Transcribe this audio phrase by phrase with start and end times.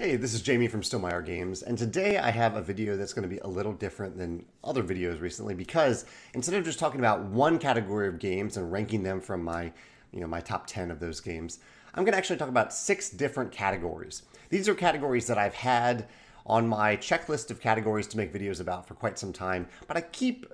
[0.00, 3.24] Hey, this is Jamie from Stonemaier Games, and today I have a video that's going
[3.24, 7.24] to be a little different than other videos recently because instead of just talking about
[7.24, 9.72] one category of games and ranking them from my,
[10.12, 11.58] you know, my top 10 of those games,
[11.94, 14.22] I'm going to actually talk about six different categories.
[14.50, 16.06] These are categories that I've had
[16.46, 20.02] on my checklist of categories to make videos about for quite some time, but I
[20.02, 20.46] keep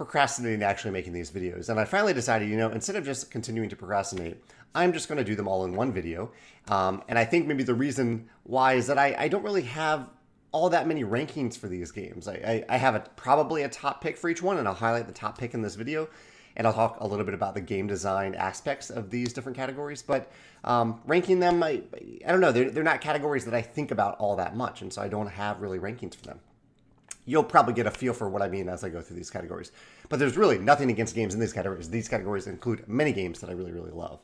[0.00, 1.68] procrastinating actually making these videos.
[1.68, 4.42] And I finally decided, you know, instead of just continuing to procrastinate,
[4.74, 6.30] I'm just going to do them all in one video.
[6.68, 10.08] Um, and I think maybe the reason why is that I, I don't really have
[10.52, 12.28] all that many rankings for these games.
[12.28, 15.06] I, I, I have a, probably a top pick for each one, and I'll highlight
[15.06, 16.08] the top pick in this video.
[16.56, 20.00] And I'll talk a little bit about the game design aspects of these different categories.
[20.00, 20.32] But
[20.64, 21.82] um, ranking them, I,
[22.26, 24.80] I don't know, they're, they're not categories that I think about all that much.
[24.80, 26.40] And so I don't have really rankings for them
[27.24, 29.72] you'll probably get a feel for what I mean as I go through these categories.
[30.08, 31.88] But there's really nothing against games in these categories.
[31.88, 34.20] These categories include many games that I really, really love.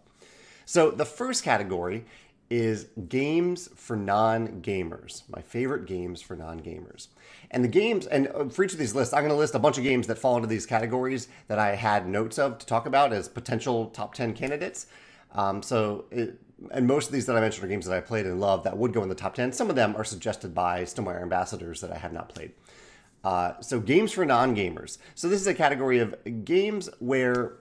[0.65, 2.05] So the first category
[2.49, 5.23] is games for non-gamers.
[5.29, 7.09] My favorite games for non-gamers.
[7.51, 9.59] And the games, and uh, for each of these lists, I'm going to list a
[9.59, 12.87] bunch of games that fall into these categories that I had notes of to talk
[12.87, 14.87] about as potential top 10 candidates.
[15.33, 18.27] Um, so, it, and most of these that I mentioned are games that I played
[18.27, 19.53] and loved that would go in the top 10.
[19.53, 22.53] Some of them are suggested by Stonemaier ambassadors that I have not played.
[23.25, 24.99] Uh, so games for non-gamers.
[25.15, 26.15] So this is a category of
[26.45, 27.55] games where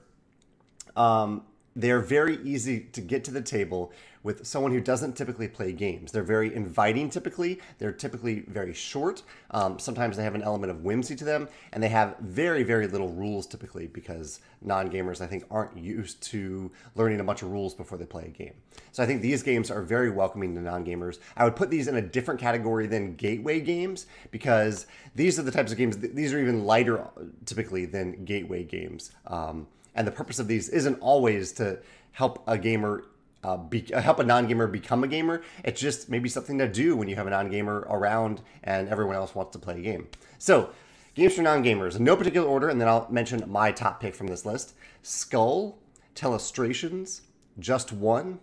[0.95, 1.43] um,
[1.75, 3.91] they're very easy to get to the table
[4.23, 6.11] with someone who doesn't typically play games.
[6.11, 7.59] They're very inviting typically.
[7.77, 9.21] They're typically very short.
[9.51, 12.87] Um, sometimes they have an element of whimsy to them, and they have very, very
[12.87, 17.51] little rules typically because non gamers, I think, aren't used to learning a bunch of
[17.51, 18.55] rules before they play a game.
[18.93, 21.19] So I think these games are very welcoming to non gamers.
[21.37, 25.51] I would put these in a different category than gateway games because these are the
[25.51, 27.05] types of games, these are even lighter
[27.45, 29.11] typically than gateway games.
[29.27, 31.79] Um, and the purpose of these isn't always to
[32.11, 33.05] help a gamer
[33.43, 35.43] uh, be, uh, help a non-gamer become a gamer.
[35.63, 39.35] It's just maybe something to do when you have a non-gamer around and everyone else
[39.35, 40.07] wants to play a game.
[40.39, 40.71] So,
[41.13, 44.27] games for non-gamers in no particular order, and then I'll mention my top pick from
[44.27, 45.77] this list: Skull,
[46.15, 47.21] Telestrations,
[47.59, 48.39] Just One,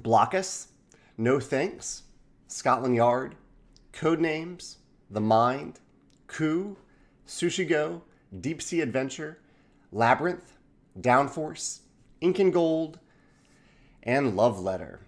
[0.00, 0.68] Blokus,
[1.18, 2.04] No Thanks,
[2.48, 3.34] Scotland Yard,
[3.92, 4.76] Codenames,
[5.10, 5.80] The Mind,
[6.26, 6.76] Coup,
[7.26, 8.02] Sushi Go,
[8.40, 9.38] Deep Sea Adventure,
[9.92, 10.55] Labyrinth,
[11.00, 11.80] Downforce,
[12.20, 12.98] Ink and Gold,
[14.02, 15.00] and Love Letter.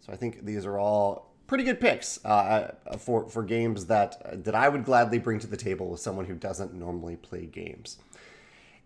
[0.00, 4.54] So I think these are all pretty good picks uh, for for games that that
[4.54, 7.98] I would gladly bring to the table with someone who doesn't normally play games.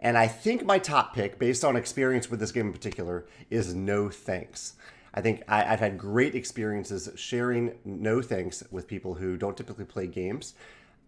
[0.00, 3.74] And I think my top pick, based on experience with this game in particular, is
[3.74, 4.74] No Thanks.
[5.12, 9.84] I think I, have had great experiences sharing No Thanks with people who don't typically
[9.84, 10.54] play games.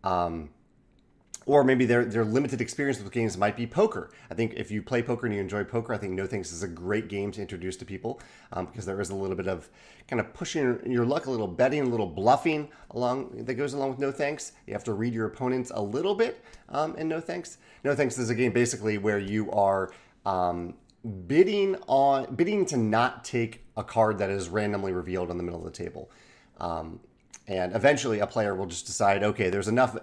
[0.03, 0.51] Um,
[1.47, 4.11] or maybe their their limited experience with games might be poker.
[4.31, 6.63] I think if you play poker and you enjoy poker, I think No Thanks is
[6.63, 8.21] a great game to introduce to people
[8.53, 9.69] um, because there is a little bit of
[10.07, 13.91] kind of pushing your luck, a little betting, a little bluffing along that goes along
[13.91, 14.53] with No Thanks.
[14.67, 17.59] You have to read your opponents a little bit um, in No Thanks.
[17.85, 19.93] No Thanks is a game basically where you are
[20.27, 20.75] um,
[21.27, 25.61] bidding on bidding to not take a card that is randomly revealed in the middle
[25.61, 26.11] of the table.
[26.59, 27.01] Um,
[27.51, 29.97] and eventually, a player will just decide, okay, there's enough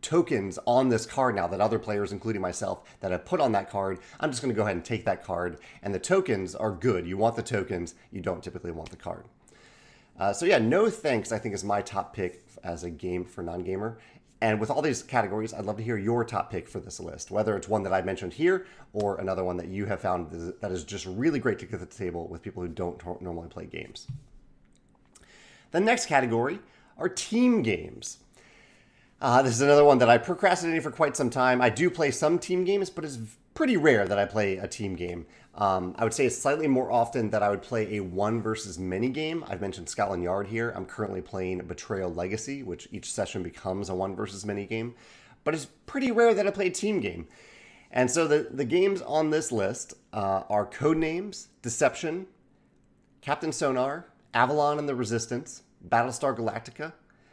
[0.00, 3.68] tokens on this card now that other players, including myself, that have put on that
[3.68, 3.98] card.
[4.20, 5.58] I'm just going to go ahead and take that card.
[5.82, 7.06] And the tokens are good.
[7.06, 7.94] You want the tokens.
[8.10, 9.26] You don't typically want the card.
[10.18, 11.30] Uh, so yeah, no thanks.
[11.30, 13.98] I think is my top pick as a game for non-gamer.
[14.40, 17.30] And with all these categories, I'd love to hear your top pick for this list,
[17.30, 20.72] whether it's one that I mentioned here or another one that you have found that
[20.72, 23.66] is just really great to get to the table with people who don't normally play
[23.66, 24.06] games.
[25.70, 26.60] The next category
[26.98, 28.18] are team games.
[29.20, 31.62] Uh, this is another one that I procrastinated for quite some time.
[31.62, 33.18] I do play some team games, but it's
[33.54, 35.26] pretty rare that I play a team game.
[35.54, 38.78] Um, I would say it's slightly more often that I would play a one versus
[38.78, 39.44] many game.
[39.48, 40.72] I've mentioned Scotland Yard here.
[40.74, 44.94] I'm currently playing Betrayal Legacy, which each session becomes a one versus many game.
[45.44, 47.26] But it's pretty rare that I play a team game.
[47.90, 52.26] And so the, the games on this list uh, are Codenames, Deception,
[53.20, 56.92] Captain Sonar, Avalon and the Resistance, Battlestar Galactica,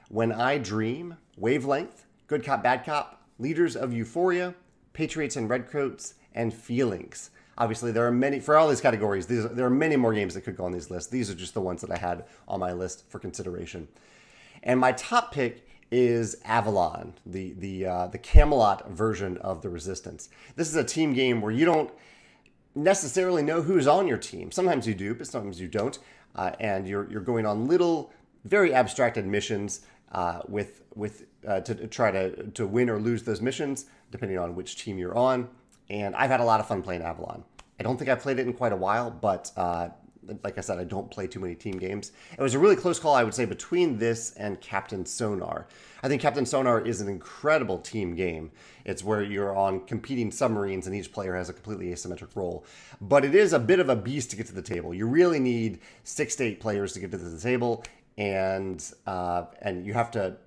[0.09, 4.56] When I Dream, Wavelength, Good Cop, Bad Cop, Leaders of Euphoria,
[4.94, 7.31] Patriots and Redcoats, and Feelings.
[7.57, 10.42] Obviously, there are many, for all these categories, these, there are many more games that
[10.42, 11.09] could go on these lists.
[11.09, 13.88] These are just the ones that I had on my list for consideration.
[14.63, 20.30] And my top pick is Avalon, the the uh, the Camelot version of the Resistance.
[20.56, 21.92] This is a team game where you don't
[22.74, 24.51] necessarily know who's on your team.
[24.51, 26.00] Sometimes you do, but sometimes you don't,
[26.36, 28.13] uh, and you're you're going on little
[28.45, 33.41] very abstracted missions uh, with with uh, to, try to to win or lose those
[33.41, 35.47] missions depending on which team you're on.
[35.89, 37.43] And I've had a lot of fun playing Avalon.
[37.79, 39.89] I don't think I've played it in quite a while, but uh,
[40.43, 42.11] like I said, I don't play too many team games.
[42.38, 45.67] It was a really close call, I would say, between this and Captain Sonar.
[46.03, 48.51] I think Captain Sonar is an incredible team game.
[48.85, 52.65] It's where you're on competing submarines and each player has a completely asymmetric role.
[52.99, 54.94] But it is a bit of a beast to get to the table.
[54.94, 57.83] You really need six to eight players to get to the table,
[58.17, 60.37] and uh, and you have to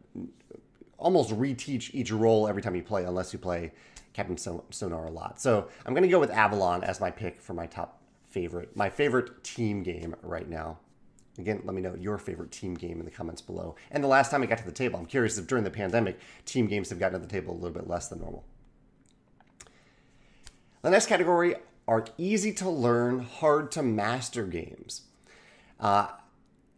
[0.99, 3.73] almost reteach each role every time you play, unless you play
[4.13, 5.41] Captain Sonar a lot.
[5.41, 8.01] So I'm going to go with Avalon as my pick for my top
[8.31, 10.79] favorite, my favorite team game right now.
[11.37, 13.75] Again, let me know your favorite team game in the comments below.
[13.91, 16.19] And the last time I got to the table, I'm curious if during the pandemic,
[16.45, 18.45] team games have gotten to the table a little bit less than normal.
[20.83, 21.57] The next category
[21.89, 25.03] are easy to learn, hard to master games.
[25.81, 26.09] Uh,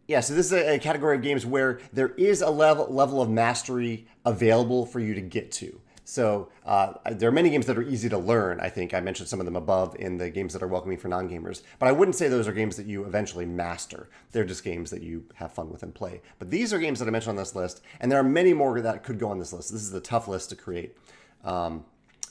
[0.07, 3.29] yeah, so this is a, category of games where there is a level level of
[3.29, 5.81] mastery available for you to get to.
[6.05, 8.61] So uh, there are many games that are easy to learn.
[8.61, 11.09] I think I mentioned some of them above in the games that are welcoming for
[11.09, 11.63] non-gamers.
[11.79, 14.07] But I wouldn't say those are games that you eventually master.
[14.31, 16.21] They're just games that you have fun with and play.
[16.39, 18.79] But these are games that I mentioned on this list, and there are many more
[18.79, 19.73] that could go on this list.
[19.73, 20.95] This is a tough list to create.
[21.43, 21.83] Um,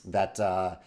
[0.05, 0.77] that uh,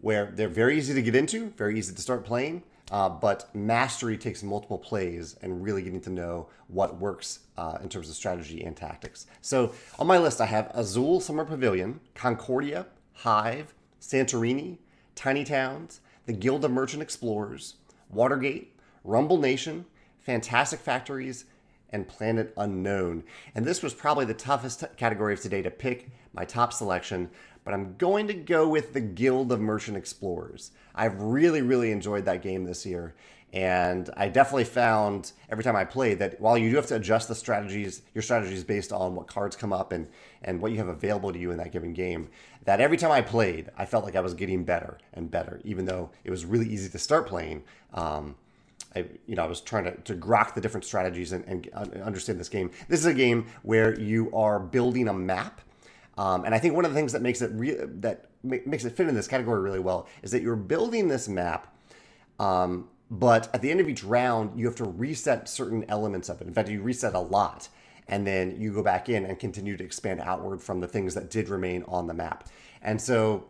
[0.00, 4.18] where they're very easy to get into, very easy to start playing, uh, but mastery
[4.18, 8.62] takes multiple plays and really getting to know what works uh, in terms of strategy
[8.62, 9.26] and tactics.
[9.40, 14.76] So on my list, I have Azul Summer Pavilion, Concordia, Hive, Santorini,
[15.14, 17.76] Tiny Towns, The Guild of Merchant Explorers,
[18.10, 19.86] Watergate, Rumble Nation,
[20.20, 21.46] Fantastic Factories,
[21.88, 23.24] and Planet Unknown.
[23.54, 27.30] And this was probably the toughest category of today to pick my top selection,
[27.64, 30.72] but I'm going to go with the Guild of Merchant Explorers.
[30.94, 33.14] I've really, really enjoyed that game this year.
[33.52, 37.28] And I definitely found every time I played that while you do have to adjust
[37.28, 40.08] the strategies, your strategies based on what cards come up and,
[40.40, 42.30] and what you have available to you in that given game,
[42.64, 45.84] that every time I played, I felt like I was getting better and better, even
[45.84, 47.62] though it was really easy to start playing.
[47.92, 48.36] Um,
[48.96, 51.68] I, you know, I was trying to, to grok the different strategies and, and
[52.02, 52.70] understand this game.
[52.88, 55.60] This is a game where you are building a map
[56.18, 58.96] um, and I think one of the things that makes it re- that makes it
[58.96, 61.74] fit in this category really well is that you're building this map,
[62.38, 66.40] um, but at the end of each round you have to reset certain elements of
[66.40, 66.46] it.
[66.46, 67.68] In fact, you reset a lot,
[68.08, 71.30] and then you go back in and continue to expand outward from the things that
[71.30, 72.48] did remain on the map.
[72.82, 73.44] And so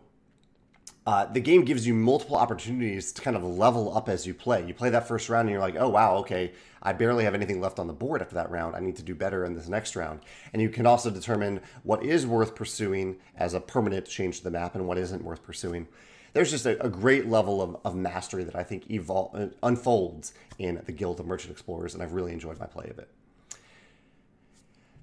[1.04, 4.64] uh, the game gives you multiple opportunities to kind of level up as you play.
[4.64, 7.60] You play that first round and you're like, oh, wow, okay, I barely have anything
[7.60, 8.76] left on the board after that round.
[8.76, 10.20] I need to do better in this next round.
[10.52, 14.50] And you can also determine what is worth pursuing as a permanent change to the
[14.52, 15.88] map and what isn't worth pursuing.
[16.34, 20.32] There's just a, a great level of, of mastery that I think evol- uh, unfolds
[20.58, 23.10] in the Guild of Merchant Explorers, and I've really enjoyed my play of it.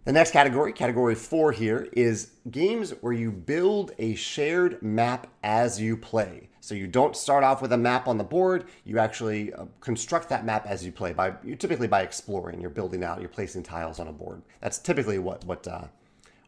[0.05, 5.79] The next category, category four here, is games where you build a shared map as
[5.79, 6.49] you play.
[6.61, 8.65] So you don't start off with a map on the board.
[8.85, 11.13] You actually uh, construct that map as you play.
[11.13, 14.41] By typically by exploring, you're building out, you're placing tiles on a board.
[14.61, 15.85] That's typically what what uh,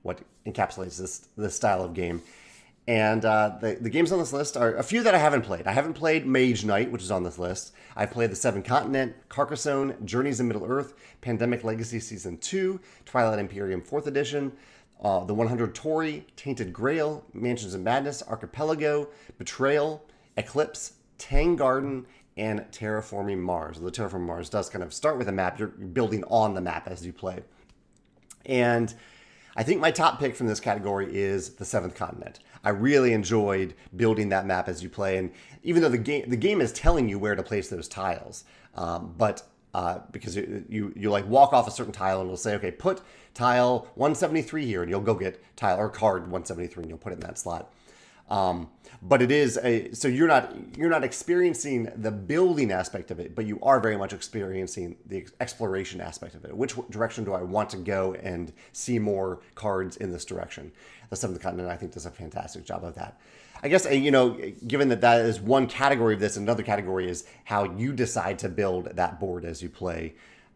[0.02, 2.22] what encapsulates this this style of game.
[2.88, 5.68] And uh, the, the games on this list are a few that I haven't played.
[5.68, 7.74] I haven't played Mage Knight, which is on this list.
[7.96, 13.40] I've played The Seven Continent, Carcassonne, Journeys in Middle Earth, Pandemic Legacy Season 2, Twilight
[13.40, 14.52] Imperium 4th Edition,
[15.04, 20.04] uh, The 100 Torii, Tainted Grail, Mansions of Madness, Archipelago, Betrayal,
[20.38, 23.80] Eclipse, Tang Garden, and Terraforming Mars.
[23.80, 25.60] The Terraforming Mars does kind of start with a map.
[25.60, 27.44] You're building on the map as you play.
[28.46, 28.94] And
[29.56, 32.40] I think my top pick from this category is the Seventh Continent.
[32.64, 35.32] I really enjoyed building that map as you play, and
[35.64, 38.44] even though the game the game is telling you where to place those tiles,
[38.76, 42.38] um, but uh, because you, you, you like walk off a certain tile and it'll
[42.38, 43.02] say, okay, put
[43.34, 47.16] tile 173 here, and you'll go get tile or card 173 and you'll put it
[47.16, 47.72] in that slot.
[48.30, 48.70] Um,
[49.02, 53.36] but it is a so you're not you're not experiencing the building aspect of it,
[53.36, 56.56] but you are very much experiencing the exploration aspect of it.
[56.56, 60.72] Which direction do I want to go and see more cards in this direction?
[61.12, 63.20] The Seventh Continent, I think, does a fantastic job of that.
[63.62, 67.10] I guess uh, you know, given that that is one category of this, another category
[67.10, 70.14] is how you decide to build that board as you play.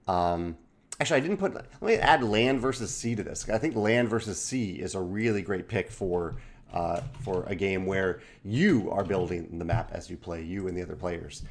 [0.07, 0.55] Um,
[1.00, 1.53] actually, I didn't put.
[1.53, 3.50] Let me add land versus sea to this.
[3.50, 6.35] I think land versus sea is a really great pick for
[6.74, 10.77] uh, for a game where you are building the map as you play, you and
[10.77, 11.43] the other players.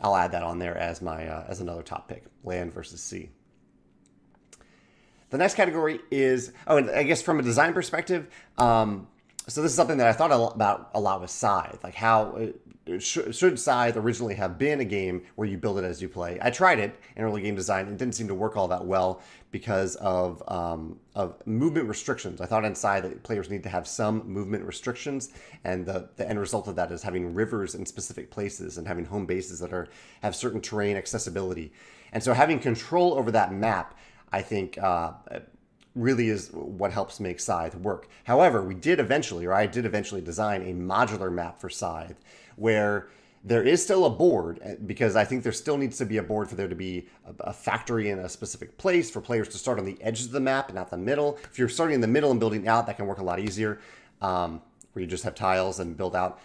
[0.00, 3.30] I'll add that on there as my uh, as another top pick: land versus sea.
[5.30, 9.06] The next category is oh, and I guess from a design perspective, um,
[9.46, 12.50] so this is something that I thought about a lot with Scythe, like how
[12.98, 16.38] sh- should Scythe originally have been a game where you build it as you play?
[16.40, 17.86] I tried it in early game design.
[17.88, 19.20] It didn't seem to work all that well
[19.50, 22.40] because of um, of movement restrictions.
[22.40, 25.30] I thought in Scythe that players need to have some movement restrictions,
[25.64, 29.04] and the, the end result of that is having rivers in specific places and having
[29.04, 29.88] home bases that are
[30.22, 31.72] have certain terrain accessibility.
[32.12, 33.94] And so having control over that map,
[34.32, 34.78] I think.
[34.78, 35.12] Uh,
[35.94, 38.08] really is what helps make Scythe work.
[38.24, 42.20] However, we did eventually, or I did eventually design a modular map for Scythe
[42.56, 43.08] where
[43.44, 46.22] there is still a board eh, because I think there still needs to be a
[46.22, 47.06] board for there to be
[47.40, 50.40] a, factory in a specific place for players to start on the edges of the
[50.40, 51.38] map and not the middle.
[51.44, 53.80] If you're starting in the middle and building out, that can work a lot easier,
[54.20, 54.60] um,
[54.92, 56.40] where you just have tiles and build out.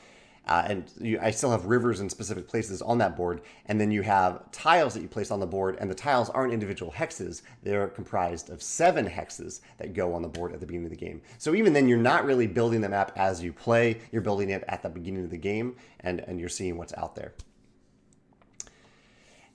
[0.48, 3.42] Uh, and you, I still have rivers in specific places on that board.
[3.68, 6.54] And then you have tiles that you place on the board, and the tiles aren't
[6.54, 7.44] individual hexes.
[7.64, 11.06] They're comprised of seven hexes that go on the board at the beginning of the
[11.06, 11.22] game.
[11.38, 14.00] So even then, you're not really building the map as you play.
[14.12, 17.16] You're building it at the beginning of the game, and, and you're seeing what's out
[17.16, 17.34] there.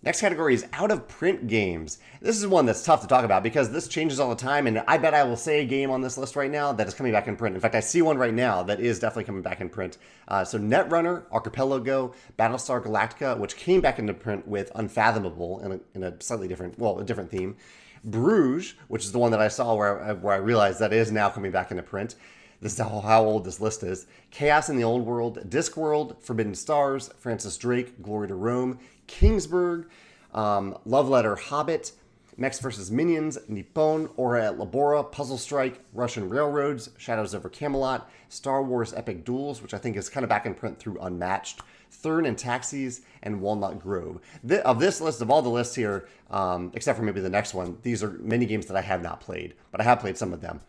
[0.08, 1.98] Next category is out of print games.
[2.22, 4.82] This is one that's tough to talk about because this changes all the time, and
[4.88, 7.12] I bet I will say a game on this list right now that is coming
[7.12, 7.54] back in print.
[7.54, 9.98] In fact, I see one right now that is definitely coming back in print.
[10.26, 15.80] Uh, so Netrunner, Archipelago, Battlestar Galactica, which came back into print with Unfathomable in a,
[15.94, 17.54] in a slightly different, well, a different theme.
[18.02, 21.28] Bruges, which is the one that I saw where where I realized that is now
[21.28, 22.14] coming back into print.
[22.60, 24.06] This is how, old this list is.
[24.30, 29.86] Chaos in the Old World, Discworld, Forbidden Stars, Francis Drake, Glory to Rome, Kingsburg,
[30.34, 31.92] um, Love Letter Hobbit,
[32.36, 32.90] Mechs vs.
[32.90, 39.24] Minions, Nippon, Ora et Labora, Puzzle Strike, Russian Railroads, Shadows over Camelot, Star Wars Epic
[39.24, 43.02] Duels, which I think is kind of back in print through Unmatched, Thurn and Taxis,
[43.22, 44.20] and Walnut Grove.
[44.44, 47.54] The, of this list, of all the lists here, um, except for maybe the next
[47.54, 50.32] one, these are many games that I have not played, but I have played some
[50.32, 50.60] of them.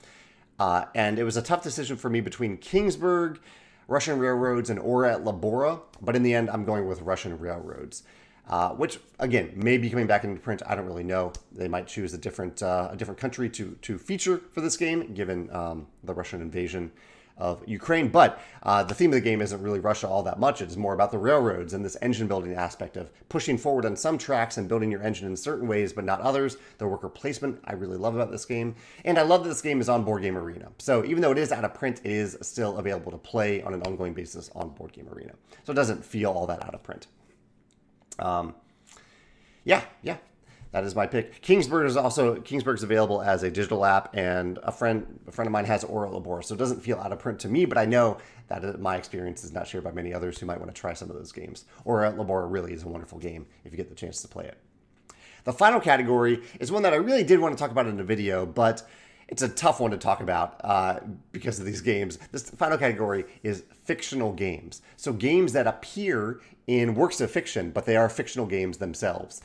[0.59, 3.39] Uh, and it was a tough decision for me between Kingsburg,
[3.87, 8.03] Russian Railroads, and Ora et Labora, but in the end, I'm going with Russian Railroads
[8.49, 10.61] uh, which again may be coming back into print.
[10.65, 11.31] I don't really know.
[11.51, 15.13] They might choose a different uh, a different country to to feature for this game,
[15.13, 16.91] given um, the Russian invasion
[17.39, 18.09] of Ukraine.
[18.09, 20.61] But uh, the theme of the game isn't really Russia all that much.
[20.61, 24.17] It's more about the railroads and this engine building aspect of pushing forward on some
[24.17, 26.57] tracks and building your engine in certain ways, but not others.
[26.77, 29.81] The worker placement I really love about this game, and I love that this game
[29.81, 30.69] is on Board Game Arena.
[30.77, 33.73] So even though it is out of print, it is still available to play on
[33.73, 35.33] an ongoing basis on Board Game Arena.
[35.63, 37.07] So it doesn't feel all that out of print.
[38.19, 38.53] Um,
[39.63, 40.17] yeah, yeah,
[40.71, 41.41] that is my pick.
[41.41, 45.51] Kingsburg is also Kingsburg's available as a digital app, and a friend a friend of
[45.51, 47.65] mine has Ora Labora, so it doesn't feel out of print to me.
[47.65, 50.73] But I know that my experience is not shared by many others who might want
[50.73, 51.65] to try some of those games.
[51.85, 54.57] Ora Labora really is a wonderful game if you get the chance to play it.
[55.43, 58.03] The final category is one that I really did want to talk about in a
[58.03, 58.83] video, but
[59.27, 60.99] it's a tough one to talk about uh,
[61.31, 62.17] because of these games.
[62.31, 64.81] This final category is fictional games.
[64.97, 69.41] So games that appear in works of fiction, but they are fictional games themselves.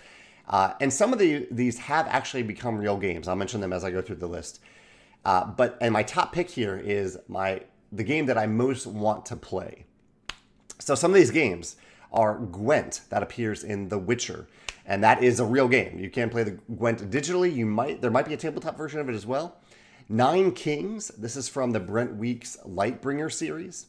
[0.49, 3.29] Uh, and some of the, these have actually become real games.
[3.29, 4.61] I'll mention them as I go through the list.
[5.25, 9.25] Uh, but and my top pick here is my the game that I most want
[9.27, 9.87] to play.
[10.79, 11.77] So some of these games
[12.13, 14.47] are Gwent that appears in The Witcher,
[14.85, 15.99] and that is a real game.
[15.99, 17.55] You can play the Gwent digitally.
[17.55, 19.57] You might there might be a tabletop version of it as well.
[20.09, 21.09] Nine Kings.
[21.09, 23.87] This is from the Brent Weeks Lightbringer series.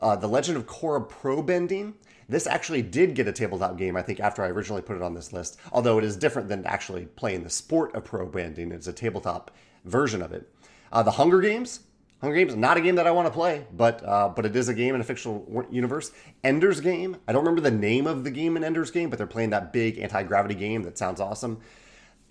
[0.00, 1.94] Uh, the Legend of Korra Pro Bending.
[2.28, 5.14] This actually did get a tabletop game, I think, after I originally put it on
[5.14, 8.72] this list, although it is different than actually playing the sport of pro bending.
[8.72, 9.50] It's a tabletop
[9.84, 10.50] version of it.
[10.92, 11.80] Uh, the Hunger Games.
[12.20, 14.70] Hunger Games, not a game that I want to play, but uh, but it is
[14.70, 16.10] a game in a fictional universe.
[16.42, 17.18] Ender's Game.
[17.28, 19.74] I don't remember the name of the game in Ender's Game, but they're playing that
[19.74, 21.60] big anti gravity game that sounds awesome.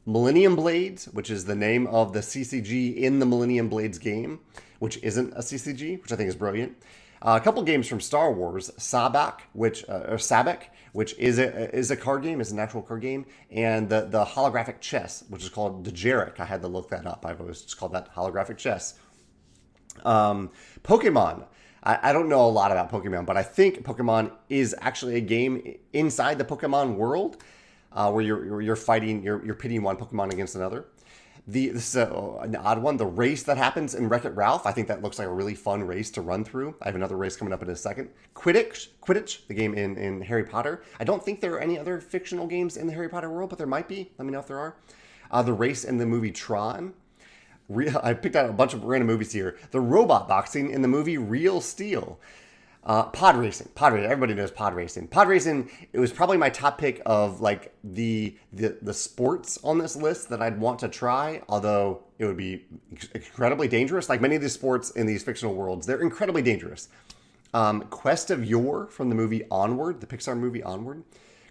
[0.06, 4.40] Millennium Blades, which is the name of the CCG in the Millennium Blades game,
[4.80, 6.76] which isn't a CCG, which I think is brilliant.
[7.24, 11.74] Uh, a couple games from Star Wars, Sabacc, which uh, or Sabacc, which is a
[11.74, 15.42] is a card game, is an actual card game, and the the holographic chess, which
[15.42, 16.42] is called Dejarik.
[16.42, 17.26] I had to look that up.
[17.26, 18.96] I've always just called that holographic chess.
[20.04, 20.52] Um,
[20.84, 21.46] Pokemon.
[21.86, 25.22] I, I don't know a lot about Pokemon, but I think Pokemon is actually a
[25.22, 27.38] game inside the Pokemon world
[27.94, 30.86] uh, where you're you're fighting, you're you're pitting one Pokemon against another.
[31.46, 32.96] The this is a, an odd one.
[32.96, 35.56] The race that happens in Wreck It Ralph, I think that looks like a really
[35.56, 36.76] fun race to run through.
[36.82, 38.10] I have another race coming up in a second.
[38.34, 40.84] Quidditch, Quidditch, the game in in Harry Potter.
[41.02, 43.58] I don't think there are any other fictional games in the Harry Potter world, but
[43.58, 44.12] there might be.
[44.18, 44.78] Let me know if there are.
[45.32, 46.94] Uh, the race in the movie Tron.
[47.68, 49.58] Real, I picked out a bunch of random movies here.
[49.72, 52.20] The robot boxing in the movie Real Steel.
[52.86, 54.12] Uh, pod racing, pod racing.
[54.12, 55.08] Everybody knows pod racing.
[55.08, 55.70] Pod racing.
[55.94, 60.30] It was probably my top pick of like the the the sports on this list
[60.30, 61.42] that I'd want to try.
[61.48, 62.66] Although it would be
[63.14, 64.10] incredibly dangerous.
[64.10, 66.90] Like many of these sports in these fictional worlds, they're incredibly dangerous.
[67.54, 71.04] Um, Quest of Yore from the movie Onward, the Pixar movie Onward.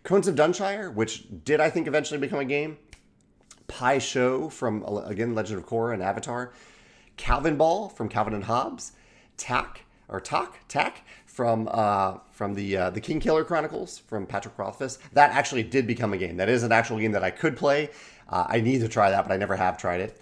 [0.02, 2.76] Cones of Dunshire, which did I think eventually become a game.
[3.68, 6.52] Pai Sho from again Legend of Korra and Avatar.
[7.16, 8.92] Calvinball from Calvin and Hobbes.
[9.38, 14.98] Tak or Tak Tak from uh, from the uh, the Kingkiller Chronicles from Patrick Rothfuss.
[15.14, 16.36] That actually did become a game.
[16.36, 17.88] That is an actual game that I could play.
[18.28, 20.20] Uh, I need to try that, but I never have tried it.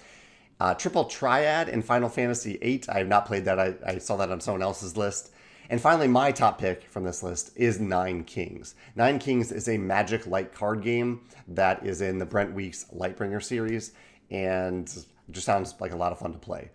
[0.61, 2.82] Uh, Triple Triad in Final Fantasy VIII.
[2.88, 3.59] I have not played that.
[3.59, 5.32] I, I saw that on someone else's list.
[5.70, 8.75] And finally, my top pick from this list is Nine Kings.
[8.97, 13.42] Nine Kings is a Magic Light card game that is in the Brent Weeks Lightbringer
[13.42, 13.92] series,
[14.30, 14.87] and
[15.30, 16.70] just sounds like a lot of fun to play.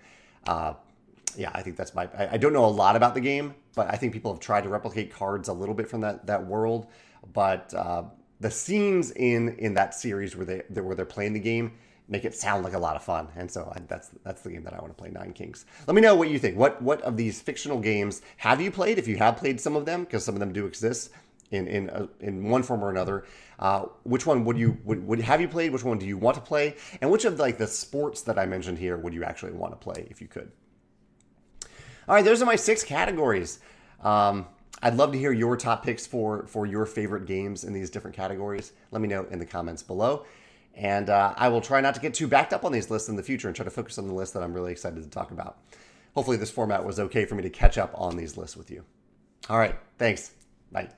[0.47, 0.73] Uh,
[1.37, 2.09] yeah, I think that's my.
[2.17, 4.63] I, I, don't know a lot about the game, but I think people have tried
[4.63, 6.87] to replicate cards a little bit from that that world.
[7.33, 8.03] But uh,
[8.39, 11.73] the scenes in in that series where they where they're playing the game
[12.07, 14.63] make it sound like a lot of fun, and so I, that's that's the game
[14.63, 15.09] that I want to play.
[15.09, 15.65] Nine Kings.
[15.87, 16.57] Let me know what you think.
[16.57, 18.97] What what of these fictional games have you played?
[18.97, 21.11] If you have played some of them, because some of them do exist
[21.51, 23.25] in in uh, in one form or another.
[23.57, 25.71] Uh, which one would you would, would have you played?
[25.71, 26.75] Which one do you want to play?
[27.01, 29.77] And which of like the sports that I mentioned here would you actually want to
[29.77, 30.51] play if you could?
[32.07, 33.59] All right, those are my six categories.
[34.03, 34.47] Um,
[34.81, 38.15] I'd love to hear your top picks for for your favorite games in these different
[38.15, 38.73] categories.
[38.91, 40.25] Let me know in the comments below.
[40.75, 43.15] And uh, I will try not to get too backed up on these lists in
[43.15, 45.31] the future and try to focus on the list that I'm really excited to talk
[45.31, 45.57] about.
[46.13, 48.83] Hopefully, this format was okay for me to catch up on these lists with you.
[49.49, 50.31] All right, thanks.
[50.71, 50.89] Bye.